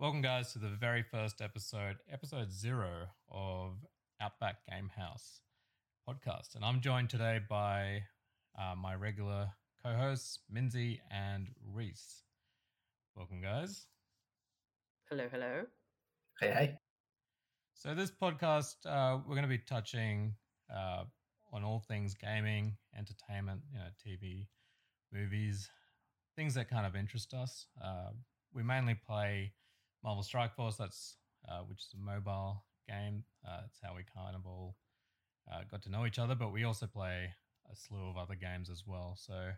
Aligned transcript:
Welcome, 0.00 0.22
guys, 0.22 0.54
to 0.54 0.58
the 0.58 0.70
very 0.70 1.02
first 1.02 1.42
episode, 1.42 1.96
episode 2.10 2.50
zero 2.50 3.08
of 3.30 3.72
Outback 4.18 4.56
Game 4.66 4.90
House 4.96 5.42
podcast. 6.08 6.54
And 6.54 6.64
I'm 6.64 6.80
joined 6.80 7.10
today 7.10 7.38
by 7.46 8.04
uh, 8.58 8.74
my 8.76 8.94
regular 8.94 9.50
co 9.84 9.92
hosts, 9.92 10.38
Minzy 10.50 11.00
and 11.10 11.48
Reese. 11.74 12.22
Welcome, 13.14 13.42
guys. 13.42 13.88
Hello, 15.10 15.26
hello. 15.30 15.64
Hey, 16.40 16.50
hey. 16.50 16.78
So, 17.74 17.94
this 17.94 18.10
podcast, 18.10 18.76
uh, 18.86 19.18
we're 19.18 19.34
going 19.34 19.42
to 19.42 19.48
be 19.48 19.58
touching 19.58 20.32
uh, 20.74 21.04
on 21.52 21.62
all 21.62 21.84
things 21.86 22.14
gaming, 22.14 22.74
entertainment, 22.96 23.60
you 23.70 23.78
know, 23.78 23.88
TV, 24.02 24.46
movies, 25.12 25.68
things 26.36 26.54
that 26.54 26.70
kind 26.70 26.86
of 26.86 26.96
interest 26.96 27.34
us. 27.34 27.66
Uh, 27.84 28.12
we 28.54 28.62
mainly 28.62 28.94
play 28.94 29.52
Marvel 30.04 30.22
Strike 30.22 30.54
Force, 30.54 30.76
that's 30.76 31.16
uh, 31.48 31.60
which 31.60 31.78
is 31.80 31.94
a 31.94 31.98
mobile 32.04 32.64
game. 32.88 33.24
Uh, 33.46 33.62
that's 33.62 33.78
how 33.82 33.94
we 33.94 34.02
kind 34.14 34.34
of 34.36 34.46
all 34.46 34.76
uh, 35.50 35.60
got 35.70 35.82
to 35.82 35.90
know 35.90 36.06
each 36.06 36.18
other. 36.18 36.34
But 36.34 36.52
we 36.52 36.64
also 36.64 36.86
play 36.86 37.30
a 37.70 37.76
slew 37.76 38.08
of 38.08 38.16
other 38.16 38.34
games 38.34 38.68
as 38.70 38.84
well. 38.86 39.16
So, 39.18 39.50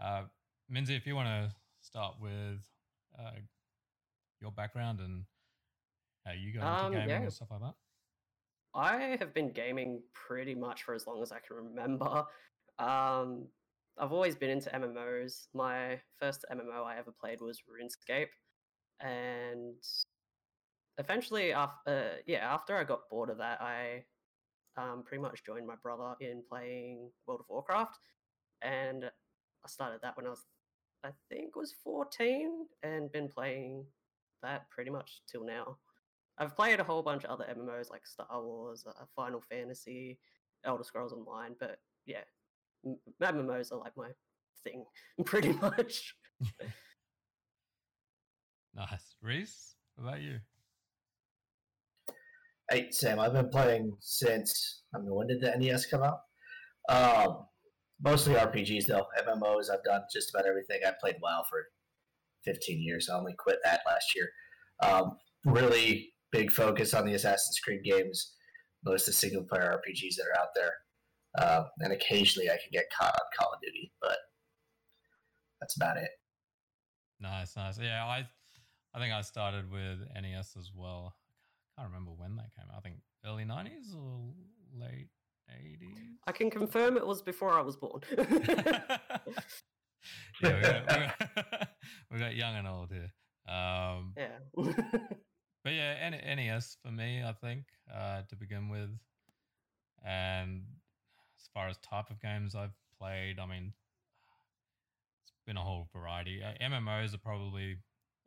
uh, 0.00 0.22
Minzy, 0.72 0.96
if 0.96 1.06
you 1.06 1.14
want 1.16 1.28
to 1.28 1.54
start 1.80 2.16
with 2.20 2.60
uh, 3.18 3.32
your 4.40 4.52
background 4.52 5.00
and 5.00 5.24
how 6.24 6.32
you 6.32 6.52
got 6.52 6.60
into 6.60 6.84
Um, 6.86 6.92
gaming 6.92 7.08
yeah. 7.08 7.22
and 7.22 7.32
stuff 7.32 7.48
like 7.50 7.60
that. 7.60 7.74
I 8.74 9.16
have 9.18 9.32
been 9.34 9.50
gaming 9.52 10.02
pretty 10.12 10.54
much 10.54 10.82
for 10.82 10.94
as 10.94 11.06
long 11.06 11.22
as 11.22 11.32
I 11.32 11.38
can 11.40 11.56
remember. 11.56 12.24
Um, 12.78 13.48
I've 13.96 14.12
always 14.12 14.36
been 14.36 14.50
into 14.50 14.70
MMOs. 14.70 15.48
My 15.54 16.00
first 16.20 16.44
MMO 16.52 16.84
I 16.84 16.98
ever 16.98 17.10
played 17.10 17.40
was 17.40 17.62
RuneScape, 17.62 18.28
and 19.00 19.74
eventually, 20.98 21.52
after 21.52 21.90
uh, 21.90 22.20
yeah, 22.26 22.52
after 22.52 22.76
I 22.76 22.84
got 22.84 23.08
bored 23.10 23.30
of 23.30 23.38
that, 23.38 23.60
I 23.60 24.04
um, 24.76 25.02
pretty 25.04 25.22
much 25.22 25.44
joined 25.44 25.66
my 25.66 25.76
brother 25.82 26.14
in 26.20 26.42
playing 26.48 27.10
World 27.26 27.40
of 27.40 27.46
Warcraft, 27.48 27.98
and 28.62 29.04
I 29.04 29.68
started 29.68 30.00
that 30.02 30.16
when 30.16 30.26
I 30.26 30.30
was, 30.30 30.44
I 31.04 31.10
think, 31.28 31.56
was 31.56 31.74
fourteen, 31.84 32.66
and 32.82 33.12
been 33.12 33.28
playing 33.28 33.84
that 34.42 34.68
pretty 34.70 34.90
much 34.90 35.22
till 35.30 35.44
now. 35.44 35.78
I've 36.38 36.54
played 36.54 36.78
a 36.78 36.84
whole 36.84 37.02
bunch 37.02 37.24
of 37.24 37.30
other 37.30 37.46
MMOs 37.52 37.90
like 37.90 38.06
Star 38.06 38.26
Wars, 38.42 38.84
uh, 38.86 39.04
Final 39.16 39.40
Fantasy, 39.40 40.18
Elder 40.64 40.84
Scrolls 40.84 41.12
Online, 41.12 41.56
but 41.58 41.78
yeah, 42.06 42.22
m- 42.86 42.98
MMOs 43.20 43.72
are 43.72 43.78
like 43.78 43.96
my 43.96 44.10
thing 44.62 44.84
pretty 45.24 45.52
much. 45.52 46.14
Nice. 48.78 49.16
Reese, 49.20 49.74
what 49.96 50.08
about 50.08 50.22
you? 50.22 50.38
Hey, 52.70 52.88
Sam, 52.92 53.18
I've 53.18 53.32
been 53.32 53.48
playing 53.48 53.96
since, 53.98 54.82
I 54.94 54.98
mean, 54.98 55.12
when 55.12 55.26
did 55.26 55.40
the 55.40 55.52
NES 55.58 55.86
come 55.86 56.04
out? 56.04 56.20
Um, 56.88 57.46
mostly 58.00 58.34
RPGs, 58.34 58.86
though. 58.86 59.06
MMOs, 59.26 59.68
I've 59.68 59.82
done 59.82 60.02
just 60.12 60.30
about 60.32 60.46
everything. 60.46 60.80
I 60.86 60.92
played 61.00 61.16
WoW 61.20 61.42
for 61.50 61.64
15 62.44 62.80
years. 62.80 63.08
I 63.08 63.18
only 63.18 63.34
quit 63.36 63.58
that 63.64 63.80
last 63.84 64.14
year. 64.14 64.28
Um, 64.80 65.16
really 65.44 66.12
big 66.30 66.52
focus 66.52 66.94
on 66.94 67.04
the 67.04 67.14
Assassin's 67.14 67.58
Creed 67.58 67.82
games, 67.82 68.34
most 68.84 69.02
of 69.02 69.06
the 69.06 69.12
single 69.14 69.42
player 69.42 69.76
RPGs 69.76 70.14
that 70.16 70.26
are 70.32 70.40
out 70.40 70.50
there. 70.54 70.72
Uh, 71.36 71.64
and 71.80 71.92
occasionally 71.92 72.48
I 72.48 72.54
can 72.54 72.70
get 72.70 72.84
caught 72.96 73.12
on 73.12 73.26
Call 73.36 73.52
of 73.52 73.60
Duty, 73.60 73.92
but 74.00 74.18
that's 75.60 75.74
about 75.76 75.96
it. 75.96 76.10
Nice, 77.20 77.56
nice. 77.56 77.78
Yeah, 77.78 78.04
I 78.04 78.28
I 78.94 78.98
think 78.98 79.12
I 79.12 79.20
started 79.22 79.70
with 79.70 79.98
NES 80.14 80.56
as 80.58 80.70
well. 80.74 81.14
I 81.76 81.82
can't 81.82 81.92
remember 81.92 82.12
when 82.12 82.36
that 82.36 82.54
came 82.56 82.64
out. 82.70 82.78
I 82.78 82.80
think 82.80 82.96
early 83.24 83.44
90s 83.44 83.94
or 83.94 84.32
late 84.78 85.08
80s. 85.50 86.16
I 86.26 86.32
can 86.32 86.50
confirm 86.50 86.96
it 86.96 87.06
was 87.06 87.22
before 87.22 87.52
I 87.52 87.60
was 87.60 87.76
born. 87.76 88.00
yeah, 90.42 90.56
we 90.56 90.62
got, 90.62 90.82
we, 90.88 90.94
got, 90.94 91.68
we 92.12 92.18
got 92.18 92.34
young 92.36 92.56
and 92.56 92.68
old 92.68 92.90
here. 92.90 93.12
Um, 93.48 94.14
yeah. 94.16 94.38
but 95.64 95.72
yeah, 95.72 95.94
N- 96.00 96.36
NES 96.36 96.76
for 96.82 96.90
me, 96.90 97.22
I 97.24 97.32
think, 97.32 97.64
uh, 97.92 98.22
to 98.28 98.36
begin 98.36 98.68
with. 98.68 98.90
And 100.04 100.62
as 101.38 101.48
far 101.52 101.68
as 101.68 101.76
type 101.78 102.10
of 102.10 102.20
games 102.20 102.54
I've 102.54 102.74
played, 102.98 103.38
I 103.38 103.46
mean, 103.46 103.72
it's 105.22 105.32
been 105.46 105.56
a 105.56 105.62
whole 105.62 105.88
variety. 105.94 106.42
Uh, 106.42 106.52
MMOs 106.64 107.14
are 107.14 107.18
probably 107.18 107.78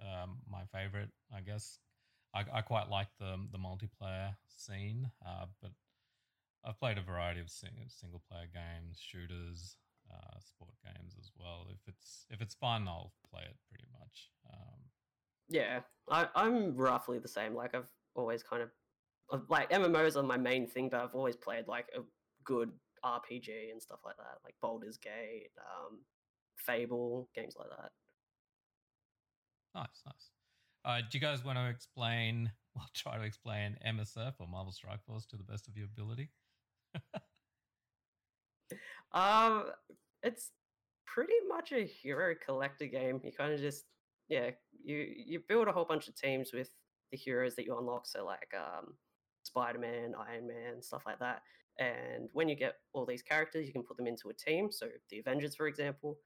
um, 0.00 0.38
my 0.50 0.64
favorite, 0.72 1.10
I 1.34 1.40
guess. 1.40 1.78
I, 2.34 2.44
I 2.52 2.60
quite 2.60 2.90
like 2.90 3.08
the 3.18 3.38
the 3.50 3.58
multiplayer 3.58 4.36
scene, 4.56 5.10
uh, 5.26 5.46
but 5.62 5.70
I've 6.64 6.78
played 6.78 6.98
a 6.98 7.02
variety 7.02 7.40
of 7.40 7.48
sing- 7.48 7.88
single 7.88 8.22
player 8.28 8.46
games, 8.52 8.98
shooters, 9.00 9.76
uh, 10.10 10.38
sport 10.40 10.74
games 10.84 11.14
as 11.18 11.30
well. 11.38 11.68
If 11.70 11.78
it's 11.86 12.26
if 12.30 12.40
it's 12.40 12.54
fun, 12.54 12.86
I'll 12.88 13.12
play 13.30 13.42
it 13.42 13.56
pretty 13.68 13.86
much. 13.98 14.30
Um, 14.52 14.80
yeah, 15.48 15.80
I, 16.10 16.28
I'm 16.34 16.76
roughly 16.76 17.18
the 17.18 17.28
same. 17.28 17.54
Like 17.54 17.74
I've 17.74 17.90
always 18.14 18.42
kind 18.42 18.62
of 18.62 18.70
like 19.48 19.70
MMOs 19.70 20.16
are 20.16 20.22
my 20.22 20.36
main 20.36 20.66
thing, 20.66 20.88
but 20.88 21.00
I've 21.00 21.14
always 21.14 21.36
played 21.36 21.68
like 21.68 21.86
a 21.96 22.00
good 22.44 22.70
RPG 23.04 23.70
and 23.70 23.80
stuff 23.80 24.00
like 24.04 24.16
that, 24.16 24.38
like 24.44 24.54
Baldur's 24.60 24.96
Gate, 24.96 25.50
um, 25.58 26.00
Fable, 26.56 27.28
games 27.34 27.54
like 27.58 27.68
that. 27.70 27.90
Nice, 29.76 30.02
nice. 30.06 30.30
Uh, 30.84 31.00
do 31.10 31.18
you 31.18 31.20
guys 31.20 31.44
want 31.44 31.58
to 31.58 31.68
explain, 31.68 32.50
well, 32.74 32.88
try 32.94 33.18
to 33.18 33.24
explain 33.24 33.76
MSF 33.86 34.34
or 34.40 34.48
Marvel 34.48 34.72
Strike 34.72 35.04
Force 35.04 35.26
to 35.26 35.36
the 35.36 35.44
best 35.44 35.68
of 35.68 35.76
your 35.76 35.86
ability? 35.86 36.30
Um, 39.12 39.64
it's 40.22 40.50
pretty 41.06 41.32
much 41.48 41.72
a 41.72 41.86
hero 41.86 42.34
collector 42.44 42.86
game. 42.86 43.20
You 43.24 43.32
kind 43.32 43.52
of 43.52 43.60
just 43.60 43.84
yeah, 44.28 44.50
you 44.84 45.06
you 45.16 45.40
build 45.48 45.68
a 45.68 45.72
whole 45.72 45.84
bunch 45.84 46.08
of 46.08 46.16
teams 46.16 46.50
with 46.52 46.70
the 47.10 47.16
heroes 47.16 47.54
that 47.54 47.64
you 47.64 47.78
unlock. 47.78 48.06
So 48.06 48.26
like 48.26 48.52
um, 48.54 48.94
Spider 49.44 49.78
Man, 49.78 50.14
Iron 50.28 50.46
Man, 50.46 50.82
stuff 50.82 51.04
like 51.06 51.18
that. 51.20 51.42
And 51.78 52.28
when 52.32 52.48
you 52.48 52.56
get 52.56 52.74
all 52.92 53.06
these 53.06 53.22
characters, 53.22 53.66
you 53.66 53.72
can 53.72 53.84
put 53.84 53.96
them 53.96 54.06
into 54.06 54.28
a 54.28 54.34
team. 54.34 54.70
So 54.70 54.88
the 55.10 55.20
Avengers, 55.20 55.54
for 55.54 55.66
example, 55.66 56.18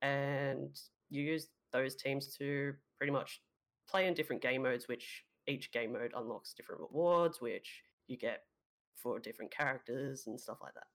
and 0.00 0.76
you 1.10 1.22
use 1.22 1.48
those 1.74 1.94
teams 1.94 2.34
to 2.38 2.72
pretty 2.96 3.12
much 3.12 3.42
play 3.86 4.06
in 4.06 4.14
different 4.14 4.40
game 4.40 4.62
modes, 4.62 4.88
which 4.88 5.24
each 5.46 5.70
game 5.72 5.92
mode 5.92 6.12
unlocks 6.16 6.54
different 6.54 6.80
rewards, 6.80 7.40
which 7.42 7.82
you 8.06 8.16
get 8.16 8.44
for 8.96 9.18
different 9.18 9.50
characters 9.50 10.26
and 10.26 10.40
stuff 10.40 10.58
like 10.62 10.72
that. 10.74 10.86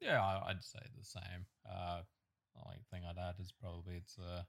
Yeah, 0.00 0.22
I, 0.22 0.48
I'd 0.50 0.64
say 0.64 0.78
the 0.98 1.04
same. 1.04 1.44
Uh, 1.70 2.00
the 2.54 2.60
only 2.64 2.78
thing 2.90 3.02
I'd 3.04 3.20
add 3.20 3.34
is 3.40 3.52
probably 3.52 3.96
it's 3.96 4.16
a 4.18 4.46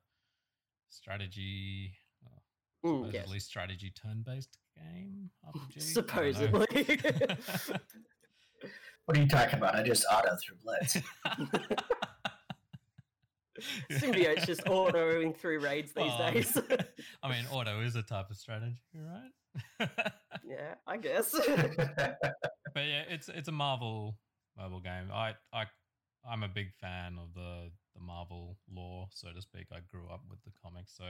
strategy, 0.90 1.92
uh, 2.26 2.40
Mm, 2.86 3.14
yes. 3.14 3.46
strategy 3.46 3.92
turn-based 3.92 4.58
game 4.76 5.30
RPG. 5.48 5.48
I 5.48 5.52
don't 5.54 6.54
know. 6.54 6.66
Supposedly. 6.66 7.00
What 9.06 9.18
are 9.18 9.20
you 9.22 9.28
talking 9.28 9.56
about? 9.60 9.76
I 9.76 9.84
just 9.84 10.06
auto 10.10 10.34
through 10.42 10.56
Blitz. 10.64 10.96
Symbiote's 13.92 14.46
just 14.46 14.64
autoing 14.66 15.36
through 15.36 15.60
raids 15.60 15.94
these 15.94 16.16
days. 16.18 16.58
I 17.22 17.30
mean, 17.30 17.46
auto 17.52 17.82
is 17.82 17.96
a 17.96 18.04
type 18.04 18.30
of 18.30 18.38
strategy, 18.38 18.78
right? 18.96 19.90
yeah, 20.46 20.76
I 20.88 20.98
guess. 20.98 21.32
but 21.32 22.18
yeah, 22.76 23.04
it's 23.10 23.30
it's 23.30 23.48
a 23.48 23.52
Marvel 23.52 24.18
mobile 24.58 24.82
game. 24.82 25.10
I 25.12 25.34
I 25.54 25.66
I'm 26.30 26.44
a 26.44 26.48
big 26.48 26.72
fan 26.82 27.18
of 27.22 27.34
the 27.34 27.70
the 27.96 28.02
Marvel 28.02 28.58
lore, 28.70 29.08
so 29.12 29.30
to 29.34 29.42
speak. 29.42 29.68
I 29.72 29.80
grew 29.92 30.08
up 30.12 30.22
with 30.30 30.40
the 30.44 30.52
comics, 30.64 30.96
so 30.96 31.06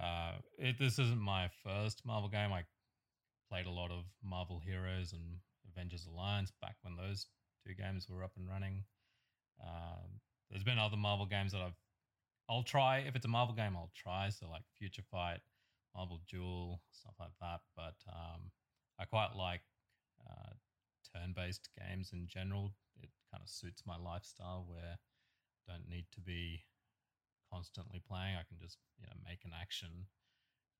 uh, 0.00 0.32
it, 0.58 0.78
this 0.78 0.98
isn't 0.98 1.20
my 1.20 1.48
first 1.64 2.02
Marvel 2.04 2.28
game. 2.28 2.52
I 2.52 2.64
played 3.50 3.66
a 3.66 3.70
lot 3.70 3.90
of 3.90 4.04
Marvel 4.22 4.60
Heroes 4.60 5.12
and 5.12 5.38
Avengers 5.72 6.06
Alliance 6.06 6.52
back 6.60 6.76
when 6.82 6.96
those 6.96 7.26
two 7.66 7.74
games 7.74 8.06
were 8.08 8.24
up 8.24 8.32
and 8.36 8.48
running. 8.48 8.84
Um, 9.62 10.20
there's 10.50 10.64
been 10.64 10.78
other 10.78 10.96
Marvel 10.96 11.26
games 11.26 11.52
that 11.52 11.60
I've 11.60 11.76
I'll 12.48 12.62
try 12.62 12.98
if 12.98 13.16
it's 13.16 13.24
a 13.24 13.28
Marvel 13.28 13.54
game. 13.54 13.74
I'll 13.76 13.90
try 13.94 14.28
so 14.30 14.48
like 14.48 14.62
Future 14.78 15.02
Fight, 15.10 15.40
Marvel 15.96 16.20
Duel, 16.30 16.80
stuff 16.92 17.14
like 17.18 17.34
that. 17.40 17.60
But 17.74 17.96
um, 18.08 18.50
I 19.00 19.04
quite 19.04 19.34
like 19.36 19.62
uh, 20.24 20.54
turn-based 21.12 21.68
games 21.78 22.10
in 22.12 22.26
general. 22.28 22.72
It 23.02 23.10
kind 23.32 23.42
of 23.42 23.48
suits 23.50 23.82
my 23.86 23.96
lifestyle 23.96 24.64
where 24.68 24.98
I 24.98 25.72
don't 25.72 25.88
need 25.88 26.06
to 26.12 26.20
be 26.20 26.62
constantly 27.52 28.00
playing. 28.06 28.36
I 28.36 28.46
can 28.46 28.58
just 28.60 28.78
you 29.00 29.06
know 29.06 29.16
make 29.28 29.44
an 29.44 29.52
action, 29.60 30.06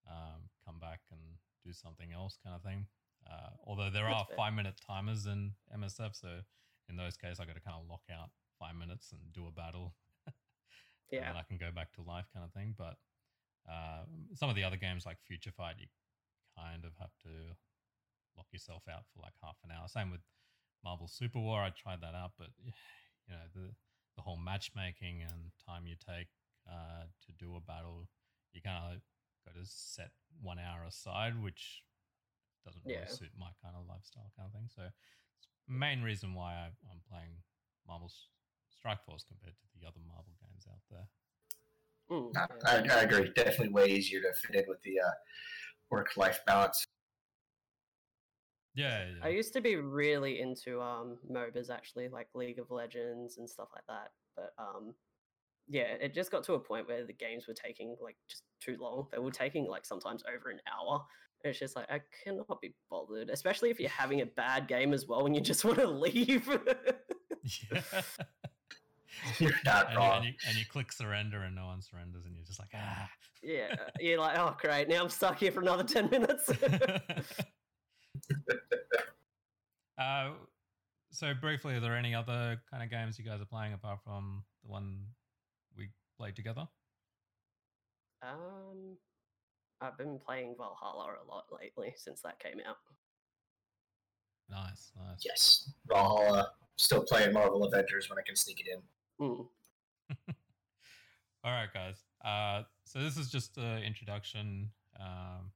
um, 0.09 0.49
come 0.65 0.79
back 0.79 1.01
and 1.11 1.21
do 1.65 1.73
something 1.73 2.13
else, 2.13 2.39
kind 2.45 2.55
of 2.55 2.63
thing. 2.63 2.87
Uh, 3.29 3.51
although 3.65 3.91
there 3.91 4.05
That's 4.05 4.23
are 4.23 4.27
fair. 4.27 4.37
five-minute 4.37 4.81
timers 4.87 5.27
in 5.27 5.51
MSF, 5.77 6.15
so 6.15 6.29
in 6.89 6.97
those 6.97 7.17
cases 7.17 7.41
I 7.41 7.45
got 7.45 7.57
to 7.57 7.61
kind 7.61 7.77
of 7.83 7.91
lock 7.91 8.03
out 8.13 8.31
five 8.59 8.75
minutes 8.77 9.13
and 9.13 9.21
do 9.33 9.47
a 9.47 9.51
battle, 9.51 9.95
and 10.27 10.35
yeah. 11.11 11.29
then 11.33 11.37
I 11.37 11.43
can 11.43 11.57
go 11.59 11.71
back 11.75 11.93
to 11.95 12.03
life, 12.03 12.27
kind 12.33 12.45
of 12.45 12.53
thing. 12.53 12.75
But 12.77 12.97
uh, 13.69 14.05
some 14.35 14.49
of 14.51 14.57
the 14.57 14.65
other 14.65 14.77
games 14.77 15.07
like 15.07 15.19
Future 15.27 15.53
Fight, 15.53 15.77
you 15.79 15.87
kind 16.57 16.85
of 16.85 16.93
have 16.99 17.13
to 17.23 17.55
lock 18.37 18.47
yourself 18.53 18.83
out 18.91 19.05
for 19.13 19.23
like 19.23 19.35
half 19.43 19.57
an 19.65 19.71
hour. 19.71 19.89
Same 19.89 20.11
with 20.11 20.21
Marvel 20.85 21.09
Super 21.09 21.39
War. 21.39 21.61
I 21.61 21.71
tried 21.71 22.01
that 22.01 22.15
out, 22.15 22.33
but 22.39 22.49
you 22.65 22.73
know 23.35 23.47
the 23.55 23.75
the 24.17 24.23
whole 24.23 24.39
matchmaking 24.39 25.21
and 25.23 25.53
time 25.65 25.87
you 25.87 25.95
take 25.95 26.29
uh, 26.69 27.05
to 27.27 27.33
do 27.39 27.55
a 27.57 27.61
battle, 27.61 28.09
you 28.53 28.63
kind 28.63 28.95
of 28.95 29.01
got 29.45 29.61
to 29.61 29.67
set 29.69 30.11
one 30.41 30.59
hour 30.59 30.85
aside, 30.85 31.41
which 31.41 31.83
doesn't 32.65 32.83
really 32.85 32.99
Yeah. 32.99 33.07
suit 33.07 33.31
my 33.39 33.51
kind 33.63 33.77
of 33.79 33.87
lifestyle 33.87 34.33
kind 34.37 34.49
of 34.49 34.53
thing. 34.53 34.69
So 34.75 34.89
main 35.69 36.03
reason 36.03 36.35
why 36.35 36.55
I, 36.55 36.67
I'm 36.91 37.01
playing 37.11 37.43
Marvel 37.87 38.11
Strike 38.79 39.05
Force 39.05 39.25
compared 39.27 39.55
to 39.57 39.67
the 39.81 39.87
other 39.87 40.01
Marvel 40.07 40.35
games 40.41 40.67
out 40.71 40.83
there. 40.91 41.09
Mm, 42.11 42.33
yeah. 42.35 42.95
I, 42.95 42.99
I 42.99 43.03
agree. 43.03 43.33
Definitely 43.35 43.71
way 43.71 43.87
easier 43.87 44.21
to 44.21 44.33
fit 44.35 44.57
in 44.57 44.65
with 44.69 44.81
the 44.83 45.01
uh, 45.01 45.11
work-life 45.91 46.41
balance. 46.47 46.87
Yeah, 48.77 49.05
yeah. 49.07 49.25
I 49.25 49.29
used 49.29 49.55
to 49.55 49.63
be 49.63 49.77
really 49.77 50.41
into 50.41 50.83
um 50.83 51.17
MOBAs 51.31 51.71
actually, 51.71 52.09
like 52.09 52.29
League 52.35 52.59
of 52.59 52.71
Legends 52.71 53.39
and 53.39 53.49
stuff 53.49 53.69
like 53.75 53.87
that. 53.89 54.11
But 54.37 54.53
um 54.59 54.95
yeah, 55.67 55.95
it 56.01 56.15
just 56.15 56.31
got 56.31 56.45
to 56.45 56.55
a 56.55 56.61
point 56.61 56.87
where 56.87 57.05
the 57.05 57.13
games 57.13 57.49
were 57.49 57.55
taking 57.55 57.97
like 58.01 58.17
just 58.29 58.43
too 58.61 58.77
long. 58.79 59.07
They 59.11 59.19
were 59.19 59.31
taking 59.31 59.67
like 59.67 59.87
sometimes 59.87 60.23
over 60.33 60.51
an 60.51 60.61
hour. 60.71 61.03
And 61.43 61.51
It's 61.51 61.59
just 61.59 61.75
like 61.75 61.91
I 61.91 62.01
cannot 62.23 62.61
be 62.61 62.75
bothered, 62.91 63.31
especially 63.31 63.71
if 63.71 63.81
you're 63.81 63.89
having 63.89 64.21
a 64.21 64.27
bad 64.27 64.69
game 64.69 64.93
as 64.93 65.07
well 65.07 65.25
and 65.27 65.35
you 65.35 65.41
just 65.41 65.65
want 65.65 65.79
to 65.79 65.87
leave. 65.91 66.47
yeah. 67.73 67.81
You're 69.39 69.53
not 69.65 69.87
and, 69.87 69.93
you, 69.93 69.99
wrong. 69.99 70.17
and, 70.17 70.27
you, 70.27 70.33
and 70.49 70.57
you 70.57 70.65
click 70.67 70.93
surrender 70.93 71.43
and 71.43 71.55
no 71.55 71.67
one 71.67 71.83
surrenders 71.83 72.27
and 72.27 72.35
you're 72.35 72.45
just 72.45 72.59
like 72.59 72.71
ah 72.75 73.09
yeah, 73.43 73.75
you're 74.01 74.19
like, 74.19 74.39
oh 74.39 74.57
great, 74.61 74.89
now 74.89 75.03
I'm 75.03 75.09
stuck 75.09 75.39
here 75.39 75.53
for 75.53 75.61
another 75.61 75.85
ten 75.85 76.11
minutes. 76.11 76.51
uh, 79.99 80.31
so 81.11 81.33
briefly 81.41 81.77
are 81.77 81.81
there 81.81 81.97
any 81.97 82.15
other 82.15 82.61
kind 82.71 82.83
of 82.83 82.91
games 82.91 83.19
you 83.19 83.25
guys 83.25 83.41
are 83.41 83.47
playing 83.47 83.73
apart 83.73 84.01
from 84.05 84.43
the 84.65 84.71
one 84.71 84.99
we 85.77 85.89
played 86.19 86.35
together 86.35 86.67
um, 88.23 88.97
I've 89.81 89.99
been 89.99 90.19
playing 90.19 90.55
Valhalla 90.57 91.15
a 91.23 91.27
lot 91.31 91.45
lately 91.53 91.95
since 91.97 92.21
that 92.23 92.39
came 92.41 92.61
out. 92.67 92.77
nice 94.49 94.93
nice 94.97 95.23
Yes, 95.25 95.71
Valhalla. 95.89 96.51
Still 96.77 97.03
playing 97.05 97.33
Marvel 97.33 97.65
Avengers 97.65 98.09
when 98.11 98.19
I 98.19 98.23
can 98.27 98.37
sneak 98.37 98.61
it 98.61 98.67
in. 98.73 98.81
Mm. 99.21 99.47
all 101.45 101.53
right 101.53 101.73
guys. 101.73 101.97
Uh, 102.25 102.63
so 102.85 103.01
this 103.01 103.17
is 103.17 103.31
just 103.31 103.57
an 103.57 103.83
introduction 103.83 104.71
um, 105.01 105.53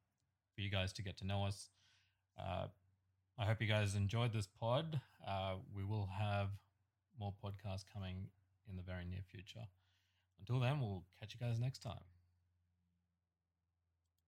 for 0.54 0.60
you 0.60 0.70
guys 0.70 0.92
to 0.94 1.02
get 1.02 1.16
to 1.18 1.26
know 1.26 1.44
us. 1.44 1.68
Uh, 2.38 2.66
i 3.38 3.44
hope 3.44 3.60
you 3.60 3.66
guys 3.66 3.94
enjoyed 3.94 4.32
this 4.32 4.46
pod. 4.46 5.00
Uh, 5.26 5.54
we 5.74 5.84
will 5.84 6.08
have 6.18 6.48
more 7.18 7.34
podcasts 7.44 7.84
coming 7.92 8.28
in 8.68 8.76
the 8.76 8.82
very 8.82 9.04
near 9.04 9.22
future. 9.30 9.66
Until 10.38 10.60
then 10.60 10.80
we'll 10.80 11.04
catch 11.20 11.34
you 11.34 11.46
guys 11.46 11.58
next 11.58 11.80
time 11.80 12.00